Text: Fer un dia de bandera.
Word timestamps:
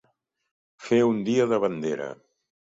Fer 0.85 0.99
un 1.09 1.21
dia 1.29 1.47
de 1.53 1.63
bandera. 1.67 2.11